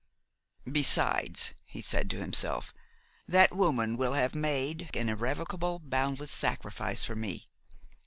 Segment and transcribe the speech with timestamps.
[0.65, 2.73] "Besides," he said to himself,
[3.27, 7.49] "that woman will have made an irrevocable, boundless sacrifice for me.